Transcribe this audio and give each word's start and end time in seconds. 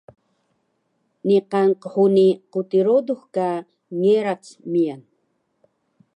niqan 1.27 1.69
qhuni 1.81 2.27
quti 2.51 2.77
rodux 2.87 3.21
ka 3.35 3.49
ngerac 3.99 4.43
miyan 4.71 5.01